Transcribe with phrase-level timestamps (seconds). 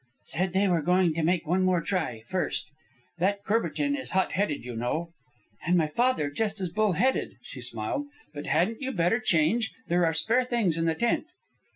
[0.23, 2.71] "Said they were going to make one more try, first.
[3.19, 5.11] That Courbertin is hot headed, you know."
[5.63, 8.07] "And my father just as bull headed," she smiled.
[8.33, 9.71] "But hadn't you better change?
[9.89, 11.27] There are spare things in the tent."